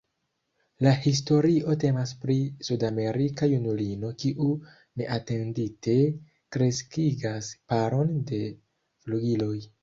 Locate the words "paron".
7.75-8.17